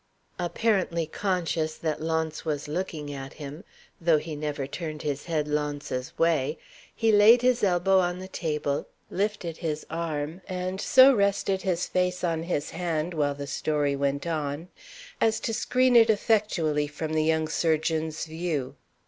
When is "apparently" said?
0.39-1.05